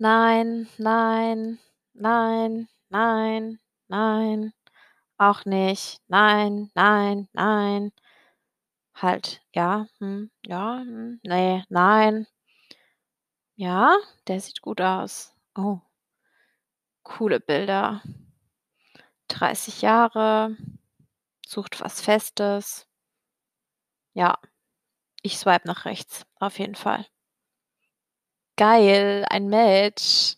[0.00, 1.58] Nein, nein,
[1.92, 4.52] nein, nein, nein,
[5.18, 6.00] auch nicht.
[6.08, 7.92] Nein, nein, nein.
[8.94, 12.26] Halt, ja, hm, ja, hm, ne, nein.
[13.60, 13.96] Ja,
[14.28, 15.34] der sieht gut aus.
[15.56, 15.80] Oh.
[17.06, 18.02] Coole Bilder.
[19.28, 20.56] 30 Jahre,
[21.46, 22.84] sucht was Festes.
[24.16, 24.38] Ja,
[25.22, 27.06] ich swipe nach rechts, auf jeden Fall.
[28.58, 30.36] Geil, ein Match.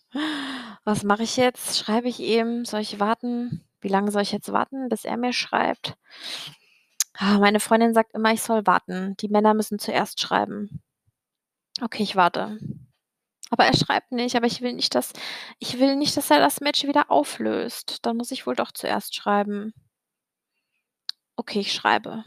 [0.83, 1.79] Was mache ich jetzt?
[1.79, 2.65] Schreibe ich ihm?
[2.65, 3.65] Soll ich warten?
[3.81, 5.95] Wie lange soll ich jetzt warten, bis er mir schreibt?
[7.17, 9.15] Ah, meine Freundin sagt immer, ich soll warten.
[9.21, 10.83] Die Männer müssen zuerst schreiben.
[11.81, 12.59] Okay, ich warte.
[13.49, 15.13] Aber er schreibt nicht, aber ich will nicht, dass
[15.57, 18.05] ich will nicht, dass er das Match wieder auflöst.
[18.05, 19.73] Dann muss ich wohl doch zuerst schreiben.
[21.37, 22.23] Okay, ich schreibe.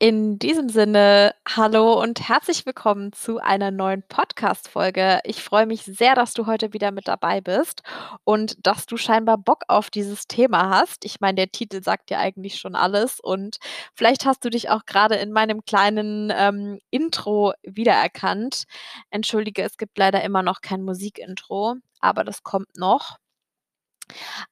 [0.00, 5.18] In diesem Sinne, hallo und herzlich willkommen zu einer neuen Podcast-Folge.
[5.24, 7.82] Ich freue mich sehr, dass du heute wieder mit dabei bist
[8.22, 11.04] und dass du scheinbar Bock auf dieses Thema hast.
[11.04, 13.58] Ich meine, der Titel sagt ja eigentlich schon alles und
[13.92, 18.66] vielleicht hast du dich auch gerade in meinem kleinen ähm, Intro wiedererkannt.
[19.10, 23.18] Entschuldige, es gibt leider immer noch kein Musikintro, aber das kommt noch.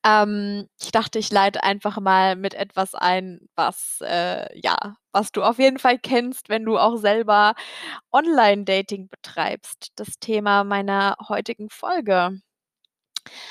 [0.04, 4.76] Ähm, ich dachte, ich leite einfach mal mit etwas ein, was, äh, ja,
[5.12, 7.54] was du auf jeden Fall kennst, wenn du auch selber
[8.12, 9.92] Online-Dating betreibst.
[9.96, 12.40] Das Thema meiner heutigen Folge.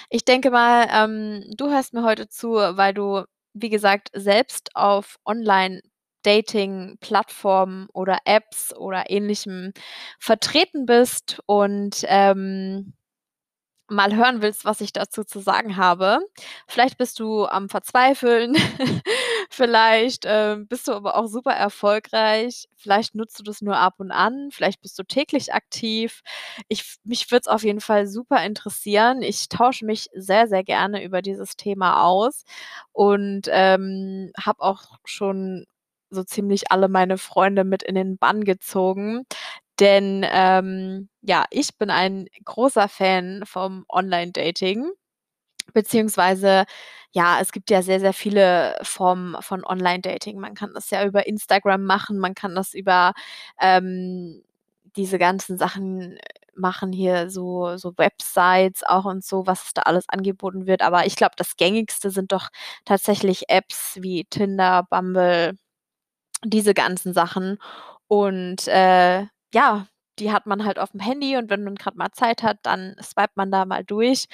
[0.09, 5.17] Ich denke mal, ähm, du hörst mir heute zu, weil du, wie gesagt, selbst auf
[5.25, 9.71] Online-Dating-Plattformen oder Apps oder Ähnlichem
[10.19, 12.93] vertreten bist und, ähm
[13.89, 16.19] mal hören willst, was ich dazu zu sagen habe.
[16.67, 18.55] Vielleicht bist du am Verzweifeln,
[19.49, 24.11] vielleicht, ähm, bist du aber auch super erfolgreich, vielleicht nutzt du das nur ab und
[24.11, 26.21] an, vielleicht bist du täglich aktiv.
[26.67, 29.21] Ich mich würde es auf jeden Fall super interessieren.
[29.21, 32.43] Ich tausche mich sehr, sehr gerne über dieses Thema aus
[32.91, 35.65] und, ähm, habe auch schon
[36.11, 39.25] so ziemlich alle meine Freunde mit in den Bann gezogen.
[39.79, 44.89] Denn, ähm, ja, ich bin ein großer Fan vom Online-Dating,
[45.73, 46.65] beziehungsweise,
[47.13, 50.39] ja, es gibt ja sehr, sehr viele Formen von Online-Dating.
[50.39, 53.13] Man kann das ja über Instagram machen, man kann das über,
[53.61, 54.43] ähm,
[54.97, 56.17] diese ganzen Sachen
[56.55, 60.81] machen hier, so so Websites auch und so, was da alles angeboten wird.
[60.83, 62.49] Aber ich glaube, das Gängigste sind doch
[62.85, 65.57] tatsächlich Apps wie Tinder, Bumble,
[66.45, 67.57] diese ganzen Sachen.
[68.07, 69.25] Und, äh,
[69.55, 69.87] ja,
[70.19, 73.37] die hat man halt aufm Handy und wenn man grad mal Zeit hat, dann swipet
[73.37, 74.27] man da mal durch.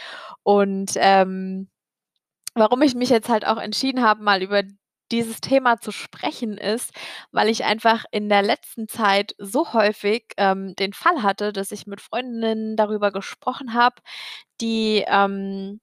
[0.44, 1.70] Und, ähm,
[2.56, 4.64] warum ich mich jetzt halt auch entschieden habe, mal über
[5.12, 6.92] dieses Thema zu sprechen, ist,
[7.32, 11.88] weil ich einfach in der letzten Zeit so häufig, ähm, den Fall hatte, dass ich
[11.88, 13.98] mit Freundinnen darüber gesprochen habe,
[14.62, 15.82] die, ähm,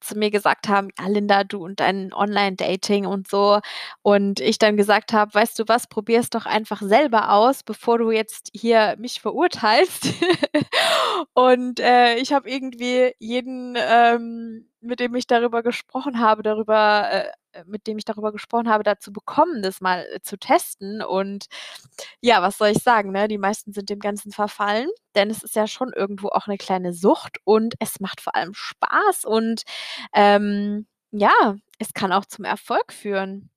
[0.00, 3.60] zu mir gesagt haben: „Ah, Linda, du und dein Online-Dating und so.“
[4.02, 8.10] Und ich dann gesagt habe: „Weißt du was, probier's doch einfach selber aus, bevor du
[8.10, 10.08] jetzt hier mich verurteilst.“
[11.34, 17.32] Und, äh, ich habe irgendwie jeden, ähm, mit dem ich darüber gesprochen habe darüber äh,
[17.66, 21.02] mit dem ich darüber gesprochen habe, dazu bekommen, das mal, äh, zu testen.
[21.02, 21.46] Und
[22.20, 23.26] ja, was soll ich sagen, ne?
[23.28, 26.92] Die meisten sind dem Ganzen verfallen, denn es ist ja schon irgendwo auch 'ne kleine
[26.94, 29.62] Sucht und es macht vor allem Spaß und,
[30.14, 33.50] ähm, ja, es kann auch zum Erfolg führen.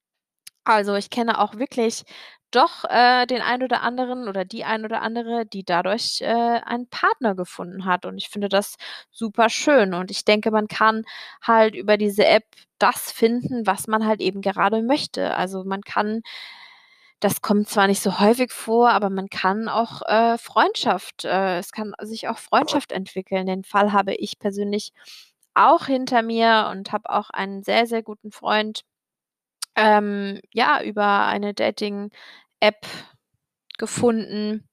[0.68, 2.03] Also, ich kenne auch wirklich
[2.51, 6.88] doch, äh, den einen oder anderen oder die ein oder andere, die dadurch, äh, einen
[6.88, 8.06] Partner gefunden hat.
[8.06, 8.75] Und ich finde das
[9.12, 9.94] superschön.
[9.94, 11.03] Und ich denke, man kann
[11.41, 12.46] halt über diese App
[12.78, 15.35] das finden, was man halt eben gerade möchte.
[15.35, 16.22] Also, man kann
[17.19, 21.72] das kommt zwar nicht so häufig vor, aber man kann auch, äh, Freundschaft äh, es
[21.72, 23.45] kann sich auch Freundschaft entwickeln.
[23.47, 24.91] Den Fall habe ich persönlich
[25.53, 28.81] auch hinter mir und habe auch einen sehr, sehr guten Freund
[29.76, 32.86] ähm, ja, über eine Dating-App
[33.78, 34.68] gefunden.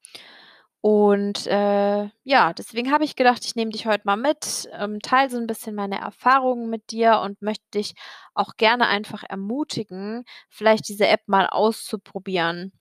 [0.83, 5.31] Und, äh, ja, deswegen habe ich gedacht, ich nehme dich heute mal mit, ähm, teile
[5.31, 7.95] so 'n bisschen meine Erfahrungen mit dir und möchte dich
[8.35, 12.73] auch gerne einfach ermutigen, vielleicht diese App mal auszuprobieren.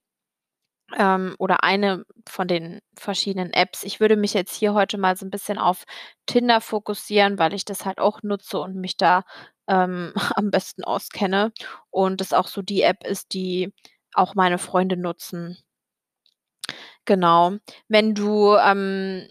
[0.97, 3.83] Ähm, oder eine von den verschiedenen Apps.
[3.83, 5.85] Ich würde mich jetzt hier heute mal so 'n bisschen auf
[6.25, 9.23] Tinder fokussieren, weil ich das halt auch nutze und mich da,
[9.67, 11.51] ähm, am besten auskenne
[11.91, 13.73] und das auch so die App ist, die
[14.13, 15.59] auch meine Freunde nutzen.
[17.07, 17.53] Genau.
[17.87, 19.27] Wenn du, ähm,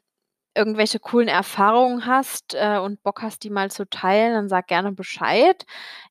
[0.57, 4.93] irgendwelche coolen Erfahrungen hast, äh, und Bock hast, die mal zu teilen, dann sag gerne
[4.93, 5.65] Bescheid.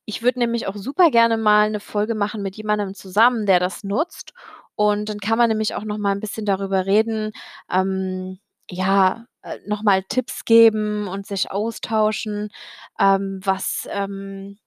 [0.05, 3.83] Ich würde nämlich auch super gerne mal 'ne Folge machen mit jemandem zusammen, der das
[3.83, 4.33] nutzt.
[4.77, 7.31] Und dann kann man nämlich auch noch mal 'n bisschen darüber reden,
[7.71, 8.39] ähm,
[8.69, 12.49] ja, äh, noch mal Tipps geben und sich austauschen,
[12.99, 14.57] ähm, was, ähm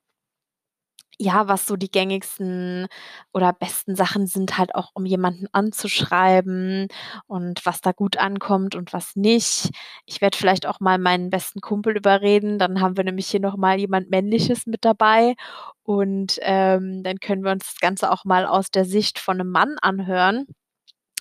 [1.21, 2.87] ja, was so die gängigsten
[3.35, 6.89] oder besten Sachen sind halt auch, um jemanden anzuschreiben
[7.27, 9.71] und was da gut ankommt und was nicht.
[10.07, 13.57] Ich werde vielleicht auch mal meinen besten Kumpel überreden, dann haben wir nämlich hier noch
[13.59, 15.35] mal jemand Männliches mit dabei
[15.83, 19.51] und, ähm, dann können wir uns das Ganze auch mal aus der Sicht von 'nem
[19.51, 20.47] Mann anhören.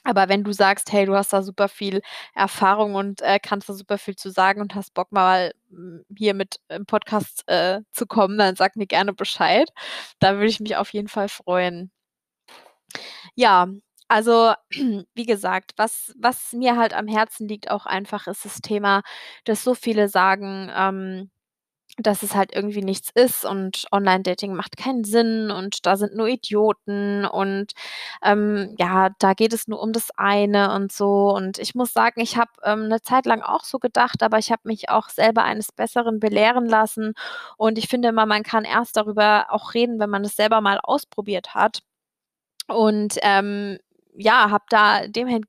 [0.03, 2.01] Aber wenn du sagst: „Hey, du hast da super viel
[2.33, 6.33] Erfahrung und, äh, kannst da super viel zu sagen und hast Bock mal, hm, hier
[6.33, 9.69] mit im Podcast, äh, zu kommen, dann sag mir gerne Bescheid.
[10.19, 11.91] Da würde ich mich auf jeden Fall freuen.
[13.37, 13.67] Ja,
[14.07, 14.53] also,
[15.15, 19.01] wie gesagt, was was mir halt am Herzen liegt auch einfach, ist das Thema,
[19.45, 21.31] dass so viele sagen, ähm,
[22.01, 26.27] dass es halt irgendwie nichts ist und Online-Dating macht keinen Sinn und da sind nur
[26.27, 27.73] Idioten und,
[28.23, 31.29] ähm, ja, da geht es nur um das eine und so.
[31.35, 34.51] Und ich muss sagen, ich habe, ähm, 'ne Zeit lang auch so gedacht, aber ich
[34.51, 37.13] habe mich auch selber eines Besseren belehren lassen.
[37.57, 40.79] Und ich finde immer, man kann erst darüber auch reden, wenn man es selber mal
[40.83, 41.81] ausprobiert hat.
[42.67, 43.79] Und, ähm,
[44.15, 45.45] ja, habe da demen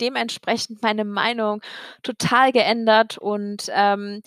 [0.00, 1.62] dementsprechend meine Meinung
[2.02, 4.22] total geändert und, ähm,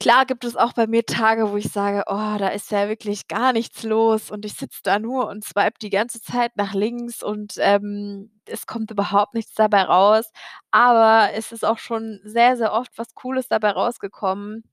[0.00, 3.28] klar gibt es auch bei mir Tage, wo ich sage: „Oh, da ist ja wirklich
[3.28, 7.22] gar nichts los und ich sitze da nur und swipe die ganze Zeit nach links
[7.22, 10.30] und, ähm, es kommt überhaupt nichts dabei raus.“
[10.70, 14.64] Aber es ist auch schon sehr, sehr oft was Cooles dabei rausgekommen.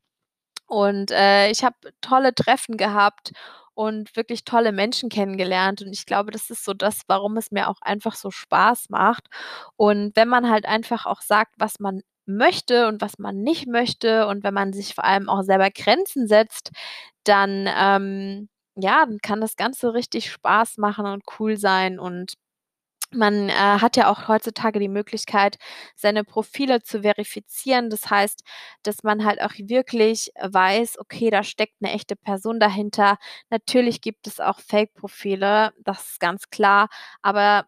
[0.67, 3.31] Und, äh, ich habe tolle Treffen gehabt
[3.75, 7.67] und wirklich tolle Menschen kennengelernt und ich glaube, das ist so das, warum es mir
[7.69, 9.27] auch einfach so Spaß macht.
[9.77, 14.27] Und wenn man halt einfach auch sagt, was man möchte und was man nicht möchte
[14.27, 16.71] und wenn man sich vor allem auch selber Grenzen setzt,
[17.25, 22.33] dann, ähm, ja, dann kann das Ganze richtig Spaß machen und cool sein und
[23.11, 25.57] man, äh, hat ja auch heutzutage die Möglichkeit,
[25.95, 27.89] seine Profile zu verifizieren.
[27.89, 28.43] Das heißt,
[28.83, 33.17] dass man halt auch wirklich weiß: „Okay, da steckt 'ne echte Person dahinter.“
[33.51, 36.89] Natürlich gibt es auch Fake-Profile, das ist ganz klar,
[37.21, 37.67] aber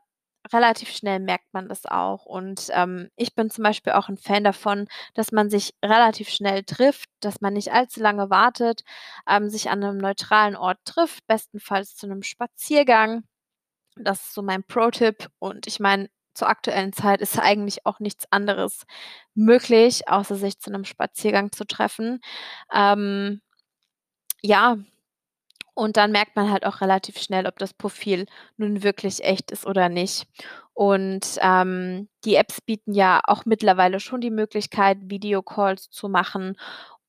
[0.53, 2.25] relativ schnell merkt man das auch.
[2.25, 6.63] Und, ähm, ich bin zum Beispiel auch 'n Fan davon, dass man sich relativ schnell
[6.63, 8.83] trifft, dass man nicht allzu lange wartet,
[9.29, 13.23] ähm, sich an 'nem neutralen Ort trifft, bestenfalls zu 'nem Spaziergang.
[13.97, 18.25] Das ist so mein Pro-Tipp und ich meine, zur aktuellen Zeit ist eigentlich auch nichts
[18.31, 18.85] anderes
[19.35, 22.21] möglich, außer sich zu 'nem Spaziergang zu treffen.
[22.73, 23.41] Ähm,
[24.43, 24.77] ja,
[25.77, 28.25] und dann merkt man halt auch relativ schnell, ob das Profil
[28.57, 30.27] nun wirklich echt ist oder nicht.
[30.73, 36.57] Und, ähm, die Apps bieten ja auch mittlerweile schon die Möglichkeit, Videocalls zu machen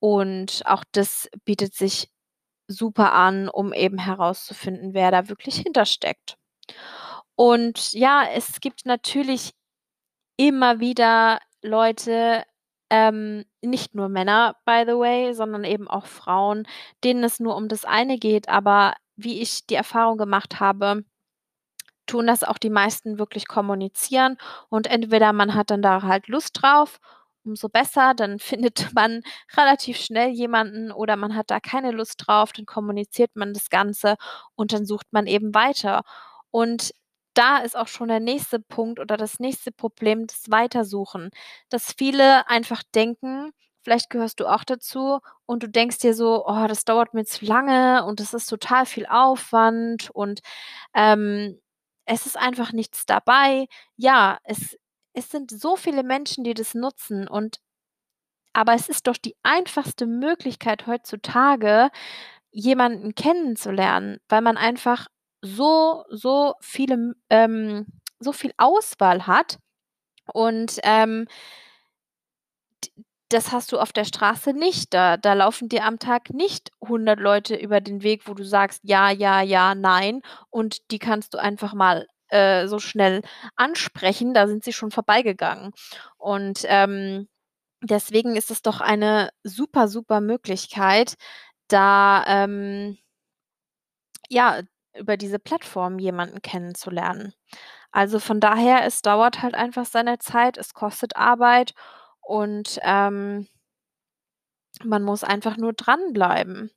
[0.01, 2.11] und auch das bietet sich
[2.69, 6.37] super an, um eben herauszufinden, wer da wirklich hintersteckt.
[7.37, 9.53] Und ja, es gibt natürlich
[10.37, 12.45] immer wieder Leute,
[12.91, 16.67] ähm, nicht nur Männer, by the way, sondern eben auch Frauen,
[17.05, 21.05] denen es nur um das eine geht, aber wie ich die Erfahrung gemacht habe,
[22.07, 24.39] tun das auch die meisten wirklich kommunizieren.
[24.69, 26.99] Und entweder man hat dann da halt Lust drauf,
[27.45, 29.23] umso besser, dann findet man
[29.57, 30.91] relativ schnell jemanden.
[30.93, 34.17] Oder man hat da keine Lust drauf, dann kommuniziert man das Ganze
[34.55, 36.03] und dann sucht man eben weiter.
[36.51, 36.93] Und
[37.39, 41.31] da ist auch schon der nächste Punkt oder das nächste Problem, das Weitersuchen,
[41.71, 43.53] dass viele einfach denken
[43.83, 47.45] vielleicht gehörst du auch dazu und du denkst dir so: „Oh, das dauert mir zu
[47.47, 50.41] lange und das ist total viel Aufwand und,
[50.95, 51.61] ähm,
[52.07, 53.67] es ist einfach nichts dabei.“
[53.97, 54.77] Ja, es
[55.15, 57.59] es sind so viele Menschen, die das nutzen und
[58.55, 61.91] aber es ist doch die einfachste Möglichkeit heutzutage,
[62.53, 65.09] jemanden kennenzulernen, weil man einfach
[65.43, 67.87] so, so viele ähm,
[68.21, 69.59] so viel Auswahl hat
[70.35, 71.27] und, ähm
[73.31, 74.95] das hast du auf der Straße nicht.
[74.95, 78.81] Da da laufen dir am Tag nicht 100 Leute über den Weg, wo du sagst:
[78.85, 83.23] „Ja, ja, ja, nein“ und die kannst du einfach mal, äh, so schnell
[83.57, 85.73] ansprechen, da sind sie schon vorbeigegangen.
[86.19, 87.29] Und, ähm,
[87.83, 91.15] deswegen ist es doch eine super, super Möglichkeit,
[91.69, 92.99] da, ähm
[94.31, 94.63] ja,
[94.99, 97.33] über diese Plattform jemanden kennenzulernen.
[97.93, 101.75] Also, von daher, es dauert halt einfach seine Zeit, es kostet Arbeit
[102.23, 103.49] und, ähm
[104.85, 106.71] man muss einfach nur dranbleiben.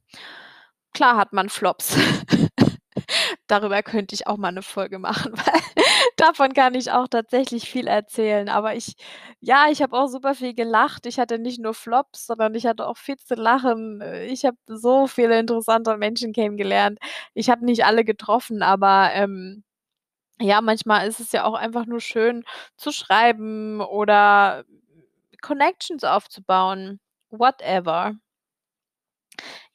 [0.94, 1.98] Klar hat man Flops.
[3.48, 5.81] Darüber könnte ich auch mal 'ne Folge machen, weil
[6.18, 8.50] davon kann ich auch tatsächlich viel erzählen.
[8.50, 8.96] Aber ich
[9.40, 11.06] ja, ich habe auch super viel gelacht.
[11.06, 14.02] Ich hatte nicht nur Flops, sondern ich hatte auch viel zu lachen.
[14.28, 17.00] Ich habe so viele interessante Menschen kennengelernt.
[17.34, 19.64] Ich habe nicht alle getroffen, aber, ähm,
[20.42, 22.46] ja, manchmal ist es ja auch einfach nur schön
[22.78, 24.66] zu schreiben oder
[25.42, 27.00] Connections aufzubauen,
[27.32, 28.14] whatever.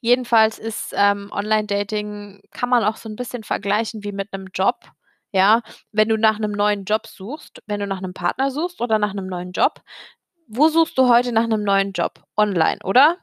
[0.03, 4.75] Jedenfalls ist, ähm, Online-Dating kann man auch so 'n bisschen vergleichen wie mit 'nem Job,
[5.33, 5.61] ja?
[5.91, 9.13] Wenn du nach 'nem neuen Job suchst, wenn du nach 'nem Partner suchst oder nach
[9.13, 9.81] 'nem neuen Job,
[10.47, 12.23] wo suchst du heute nach 'nem neuen Job?
[12.37, 13.17] Online, oder?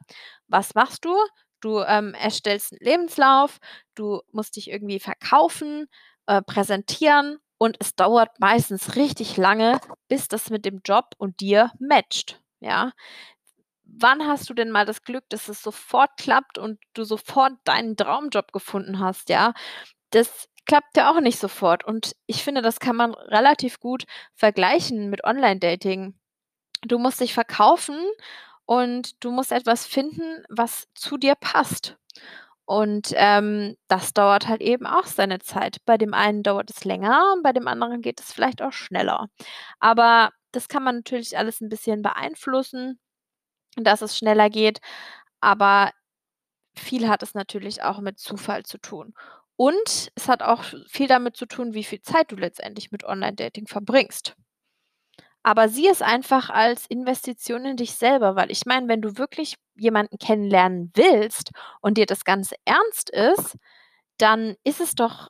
[0.49, 1.15] Was machst du?
[1.61, 3.59] Du, ähm, erstellst 'n Lebenslauf,
[3.95, 5.87] du musst dich irgendwie verkaufen,
[6.27, 11.71] äh, präsentieren und es dauert meistens richtig lange, bis das mit dem Job und dir
[11.79, 12.91] matcht, ja?
[13.85, 17.97] Wann hast du denn mal das Glück, dass es sofort klappt und du sofort deinen
[17.97, 19.53] Traumjob gefunden hast, ja?
[20.11, 24.05] Das klappt ja auch nicht sofort und ich finde, das kann man relativ gut
[24.35, 26.15] vergleichen mit Online-Dating.
[26.87, 27.97] Du musst dich verkaufen
[28.65, 31.97] und du musst etwas finden, was zu dir passt.
[32.65, 35.77] Und, ähm, das dauert halt eben auch seine Zeit.
[35.85, 39.27] Bei dem einen dauert es länger bei dem anderen geht es vielleicht auch schneller.
[39.79, 42.99] Aber das kann man natürlich alles 'n bisschen beeinflussen,
[43.77, 44.81] dass es schneller geht,
[45.41, 45.91] aber
[46.77, 49.13] viel hat es natürlich auch mit Zufall zu tun.
[49.57, 53.67] Und es hat auch viel damit zu tun, wie viel Zeit du letztendlich mit Online-Dating
[53.67, 54.35] verbringst.
[55.43, 59.55] Aber sieh es einfach als Investition in dich selber, weil ich meine, wenn du wirklich
[59.75, 63.55] jemanden kennenlernen willst und dir das Ganze ernst ist,
[64.17, 65.29] dann ist es doch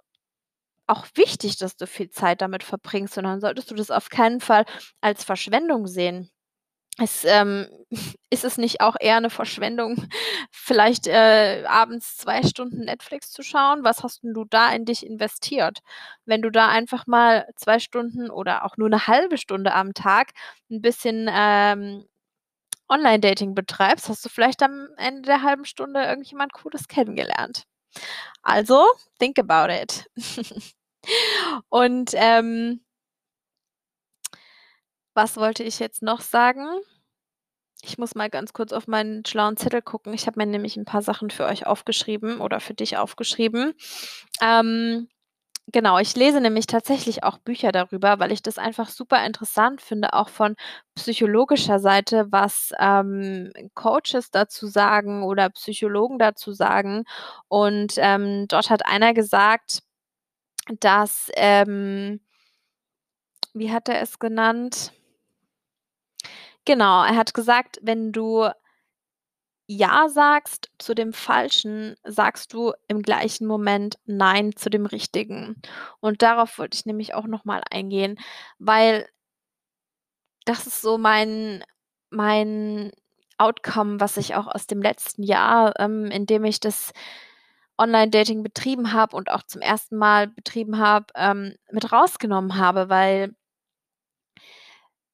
[0.88, 4.41] auch wichtig, dass du viel Zeit damit verbringst und dann solltest du das auf keinen
[4.41, 4.65] Fall
[5.01, 6.32] als Verschwendung sehen.
[6.98, 7.68] Es, ähm
[8.30, 9.96] ist es nicht auch eher 'ne Verschwendung,
[10.52, 13.84] vielleicht, äh, abends 2 Stunden Netflix zu schauen?
[13.84, 15.80] Was hast 'n du da in dich investiert?
[16.25, 20.32] Wenn du da einfach mal 2 Stunden oder auch nur 'ne 1/2 Stunde am Tag
[20.70, 22.06] 'n bisschen, ähm,
[22.90, 27.66] Online-Dating betreibst, hast du vielleicht am Ende der 1/2 Stunde irgendjemand Cooles kennengelernt.
[28.44, 28.86] Also,
[29.20, 30.06] think about it.
[31.70, 32.82] Und, ähm
[35.16, 36.66] was wollte ich jetzt noch sagen?
[37.84, 40.14] Ich muss mal ganz kurz auf meinen schlauen Zettel gucken.
[40.14, 43.74] Ich habe mir nämlich 'n paar Sachen für euch aufgeschrieben oder für dich aufgeschrieben.
[44.42, 45.10] Ähm,
[45.74, 50.14] genau, ich lese nämlich tatsächlich auch Bücher darüber, weil ich das einfach super interessant finde,
[50.14, 50.56] auch von
[50.96, 57.06] psychologischer Seite, was, ähm, Coaches dazu sagen oder Psychologen dazu sagen.
[57.50, 59.82] Und, ähm, dort hat einer gesagt,
[60.82, 62.20] dass, ähm
[63.58, 64.92] wie hat er es genannt?
[66.68, 68.50] Genau, er hat gesagt, wenn du
[69.70, 75.60] Ja sagst zu dem Falschen, sagst du im gleichen Moment Nein zu dem Richtigen.
[76.00, 78.20] Und darauf wollte ich nämlich auch noch mal eingehen,
[78.60, 79.08] weil
[80.46, 81.64] das ist so mein
[82.12, 82.92] mein
[83.38, 86.94] Outcome, was ich auch aus dem letzten Jahr, ähm, in dem ich das
[87.78, 89.98] Online-Dating betrieben habe und auch zum 1.
[89.98, 93.36] Mal betrieben habe, ähm, mit rausgenommen habe, weil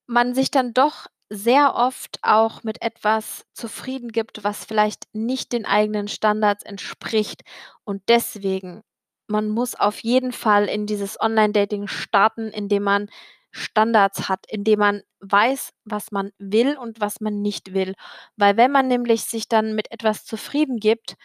[0.07, 5.65] man sich dann doch sehr oft auch mit etwas zufrieden gibt, was vielleicht nicht den
[5.65, 7.43] eigenen Standards entspricht.
[7.85, 8.83] Und deswegen,
[9.27, 13.09] man muss auf jeden Fall in dieses Online-Dating starten, indem man
[13.51, 17.93] Standards hat, indem man weiß, was man will und was man nicht will.
[18.35, 21.15] Weil wenn man nämlich sich dann mit etwas zufrieden gibt,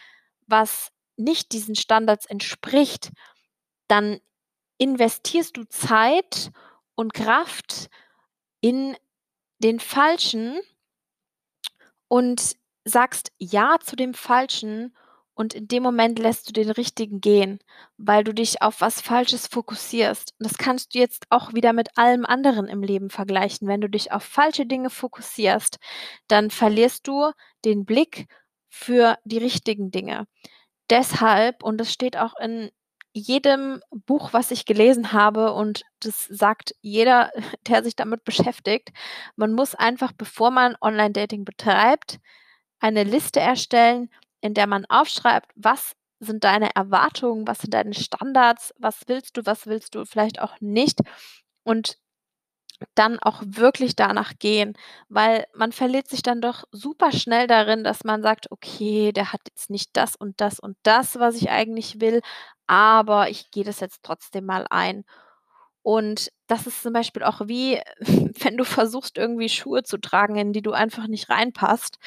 [0.46, 3.10] was nicht diesen Standards entspricht,
[3.88, 4.20] dann
[4.78, 6.50] investierst du Zeit
[6.94, 7.88] und Kraft
[8.60, 8.96] in
[9.58, 10.60] den Falschen
[12.08, 14.94] und sagst Ja zu dem Falschen
[15.34, 17.58] und in dem Moment lässt du den Richtigen gehen,
[17.98, 20.34] weil du dich auf was Falsches fokussierst.
[20.38, 23.68] Und das kannst du jetzt auch wieder mit allem anderen im Leben vergleichen.
[23.68, 25.78] Wenn du dich auf falsche Dinge fokussierst,
[26.26, 27.32] dann verlierst du
[27.66, 28.28] den Blick
[28.70, 30.26] für die richtigen Dinge.
[30.88, 32.70] Deshalb und das steht auch in
[33.16, 37.30] jedem Buch, was ich gelesen habe und das sagt jeder,
[37.66, 38.90] der sich damit beschäftigt.
[39.37, 42.18] Man muss einfach, bevor man Online-Dating betreibt,
[42.78, 44.11] eine Liste erstellen,
[44.42, 47.46] in der man aufschreibt: Was sind deine Erwartungen?
[47.46, 48.75] Was sind deine Standards?
[48.78, 49.46] Was willst du?
[49.46, 51.00] Was willst du vielleicht auch nicht?
[51.64, 51.99] Und
[52.95, 54.75] dann auch wirklich danach gehen,
[55.09, 59.40] weil man verliert sich dann doch super schnell darin, dass man sagt: „Okay, der hat
[59.49, 62.21] jetzt nicht das und das und das, was ich eigentlich will,
[62.66, 65.04] aber ich gehe das jetzt trotzdem mal ein.“
[65.83, 67.80] Und das ist zum Beispiel auch wie,
[68.42, 71.99] wenn du versuchst, irgendwie Schuhe zu tragen, in die du einfach nicht reinpasst.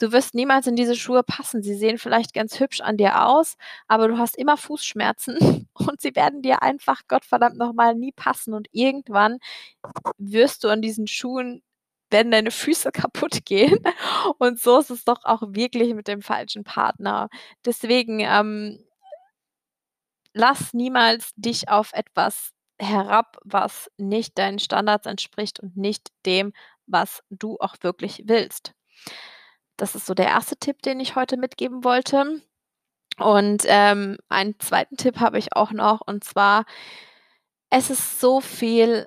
[0.00, 1.62] Du wirst niemals in diese Schuhe passen.
[1.62, 6.14] Sie sehen vielleicht ganz hübsch an dir aus, aber du hast immer Fußschmerzen und sie
[6.16, 9.38] werden dir einfach Gottverdammt noch mal nie passen und irgendwann
[10.18, 11.62] wirst du an diesen Schuhen
[12.10, 13.78] werden deine Füße kaputtgehen.
[14.38, 17.28] Und so ist es doch auch wirklich mit dem falschen Partner.
[17.64, 18.78] Deswegen, ähm
[20.34, 26.52] lass niemals dich auf etwas herab, was nicht deinen Standards entspricht und nicht dem,
[26.86, 28.74] was du auch wirklich willst.
[29.76, 32.40] Das ist so der erste Tipp, den ich heute mitgeben wollte.
[33.18, 36.64] Und, ähm, einen zweiten Tipp habe ich auch noch, und zwar
[37.70, 39.06] es ist so viel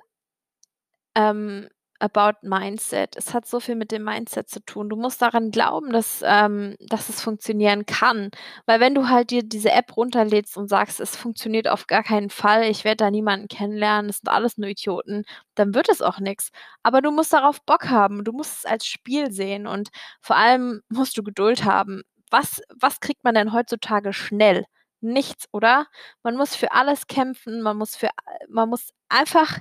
[1.14, 1.68] ähm,
[2.00, 3.16] about Mindset.
[3.16, 4.88] Es hat so viel mit dem Mindset zu tun.
[4.88, 8.30] Du musst daran glauben, dass ähm, dass es funktionieren kann.
[8.66, 12.30] Weil wenn du halt dir diese App runterlädst und sagst: „Es funktioniert auf gar keinen
[12.30, 15.24] Fall, ich werde da niemanden kennenlernen, das sind alles nur Idioten“,
[15.54, 16.50] dann wird es auch nix.
[16.82, 18.24] Aber du musst darauf Bock haben.
[18.24, 19.88] Du musst es als Spiel sehen und
[20.20, 22.02] vor allem musst du Geduld haben.
[22.30, 24.64] Was was kriegt man denn heutzutage schnell?
[25.00, 25.86] Nichts, oder?
[26.22, 28.10] Man muss für alles kämpfen, man muss für
[28.48, 29.58] man muss einfach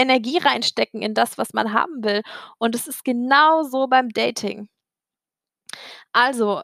[0.00, 2.22] Energie reinstecken in das, was man haben will.
[2.58, 4.68] Und es ist genauso beim Dating.
[6.12, 6.62] Also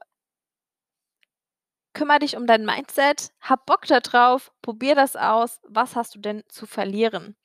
[1.95, 5.61] kümmere dich um dein Mindset, hab Bock da drauf, probier das aus.
[5.67, 7.37] Was hast du denn zu verlieren?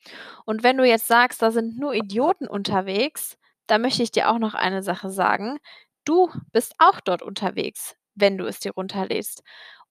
[0.44, 4.38] Und wenn du jetzt sagst, da sind nur Idioten unterwegs, dann möchte ich dir auch
[4.38, 5.58] noch eine Sache sagen.
[6.04, 9.42] Du bist auch dort unterwegs, wenn du es dir runterlädst.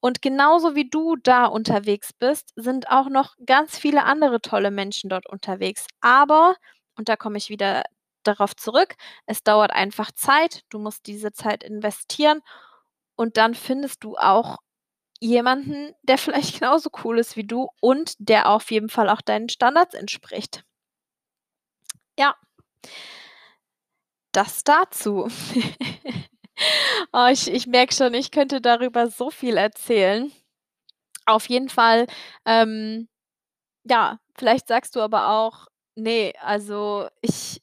[0.01, 5.10] Und genauso wie du da unterwegs bist, sind auch noch ganz viele andere tolle Menschen
[5.10, 5.86] dort unterwegs.
[6.01, 6.55] Aber,
[6.98, 7.84] und da komme ich wieder
[8.24, 8.96] darauf zurück,
[9.27, 10.63] es dauert einfach Zeit.
[10.70, 12.41] Du musst diese Zeit investieren
[13.15, 14.58] und dann findest du auch
[15.22, 19.50] jemanden, der vielleicht genauso cool ist wie du und der auf jeden Fall auch deinen
[19.50, 20.63] Standards entspricht.
[22.17, 22.36] Ja.
[24.34, 25.27] Das dazu.
[27.13, 30.32] Oh, ich ich merke schon, ich könnte darüber so viel erzählen.
[31.27, 32.08] Auf jeden Fall,
[32.46, 33.10] ähm,
[33.86, 37.62] ja, vielleicht sagst du aber auch: „Ne, also ich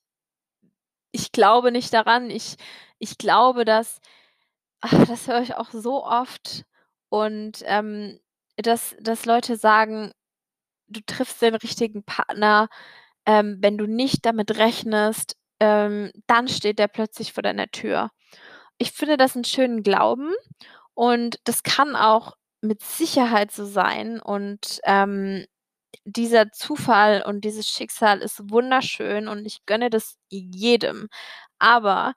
[1.14, 2.30] ich glaube nicht daran.
[2.30, 2.56] Ich
[2.98, 4.00] ich glaube, dass“
[4.82, 6.64] ach, das höre ich auch so oft
[7.10, 8.20] und, ähm,
[8.56, 10.12] dass dass Leute sagen,
[10.88, 12.68] du triffst den richtigen Partner,
[13.26, 18.10] ähm, wenn du nicht damit rechnest, ähm, dann steht der plötzlich vor deiner Tür.
[18.80, 20.32] Ich finde das 'n schönen Glauben
[20.94, 25.46] und das kann auch mit Sicherheit so sein und, ähm,
[26.04, 31.08] dieser Zufall und dieses Schicksal ist wunderschön und ich gönne das jedem.
[31.60, 32.14] Aber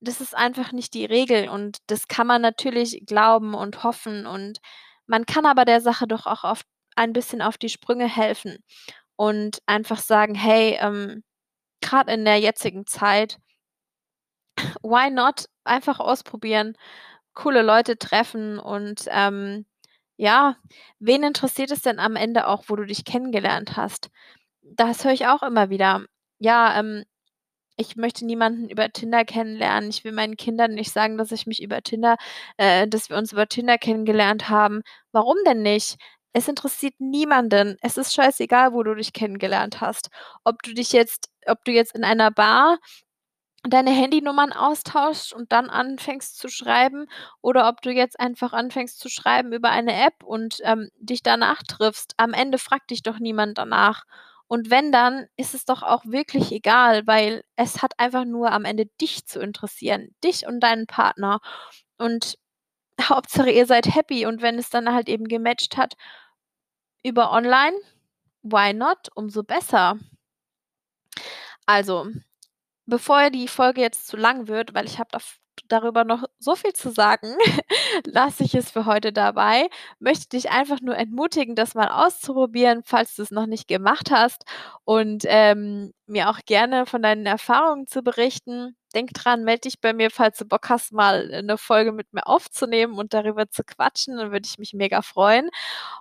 [0.00, 4.58] das ist einfach nicht die Regel und das kann man natürlich glauben und hoffen und
[5.06, 8.58] man kann aber der Sache doch auch oft ein bisschen auf die Sprünge helfen
[9.16, 11.24] und einfach sagen: „Hey, ähm,
[11.82, 13.38] grad in der jetzigen Zeit
[14.84, 15.46] why not?
[15.64, 16.76] Einfach ausprobieren,
[17.34, 19.66] coole Leute treffen und, ähm,
[20.16, 20.56] ja,
[21.00, 24.10] wen interessiert es denn am Ende auch, wo du dich kennengelernt hast?“
[24.62, 26.04] Das höre ich auch immer wieder.
[26.40, 27.04] Ja, ähm,
[27.76, 29.90] ich möchte niemanden über Tinder kennenlernen.
[29.90, 32.16] Ich will meinen Kindern nicht sagen, dass ich mich über Tinder
[32.58, 34.82] äh, dass wir uns über Tinder kennengelernt haben.
[35.12, 35.96] Warum denn nicht?
[36.32, 37.76] Es interessiert niemanden.
[37.82, 40.10] Es ist scheißegal, wo du dich kennengelernt hast.
[40.44, 42.78] Ob du dich jetzt ob du jetzt in einer Bar
[43.68, 47.06] deine Handynummern austauschst und dann anfängst zu schreiben
[47.40, 51.62] oder ob du jetzt einfach anfängst zu schreiben über eine App und, ähm, dich danach
[51.62, 52.14] triffst.
[52.18, 54.04] Am Ende fragt dich doch niemand danach.
[54.48, 58.64] Und wenn, dann ist es doch auch wirklich egal, weil es hat einfach nur am
[58.66, 61.40] Ende dich zu interessieren, dich und deinen Partner.
[61.98, 62.38] Und
[63.02, 65.94] Hauptsache, ihr seid happy und wenn es dann halt eben gematcht hat
[67.04, 67.76] über online,
[68.42, 69.08] why not?
[69.14, 69.98] Umso besser.
[71.66, 72.06] Also,
[72.86, 76.72] bevor die Folge jetzt zu lang wird, weil ich habe daf darüber noch so viel
[76.72, 77.36] zu sagen,
[78.06, 79.68] lasse ich es für heute dabei.
[80.00, 84.44] Möchte dich einfach nur entmutigen, das mal auszuprobieren, falls du's noch nicht gemacht hast
[84.84, 88.76] und, ähm, mir auch gerne von deinen Erfahrungen zu berichten.
[88.94, 92.26] Denk dran, melde dich bei mir, falls du Bock hast, mal 'ne Folge mit mir
[92.26, 95.50] aufzunehmen und darüber zu quatschen, dann würde ich mich mega freuen.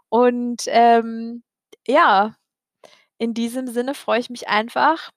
[0.09, 1.43] Und, ähm,
[1.87, 2.35] ja,
[3.19, 5.11] in diesem Sinne freue ich mich einfach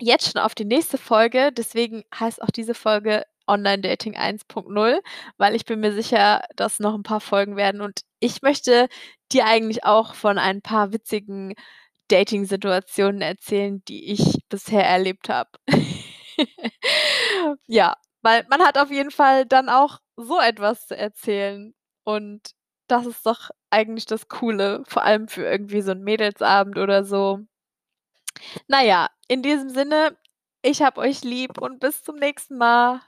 [0.00, 1.52] jetzt schon auf die nächste Folge.
[1.52, 5.00] Deswegen heißt auch diese Folge Online-Dating 1.0,
[5.38, 8.88] weil ich bin mir sicher, dass noch 'n paar Folgen werden und ich möchte
[9.32, 11.54] dir eigentlich auch von ein paar witzigen
[12.08, 15.50] Dating-Situationen erzählen, die ich bisher erlebt habe.
[17.68, 22.42] Ja, weil man hat auf jeden Fall dann auch so etwas zu erzählen und
[22.88, 27.40] das ist doch eigentlich das Coole, vor allem für irgendwie so 'n Mädelsabend oder so.
[28.68, 30.16] Na ja, in diesem Sinne,
[30.62, 33.00] ich habe euch lieb und bis zum nächsten Mal.